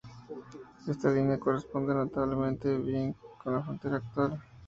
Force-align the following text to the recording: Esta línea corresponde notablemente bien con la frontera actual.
Esta 0.87 1.11
línea 1.11 1.37
corresponde 1.39 1.93
notablemente 1.93 2.75
bien 2.75 3.15
con 3.37 3.53
la 3.53 3.61
frontera 3.61 3.97
actual. 3.97 4.41